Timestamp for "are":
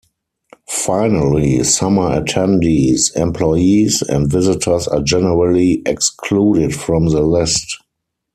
4.87-4.99